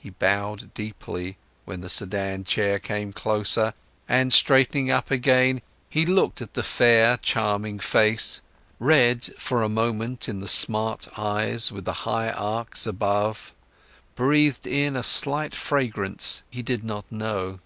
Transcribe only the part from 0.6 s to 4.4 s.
deeply, when the sedan chair came closer, and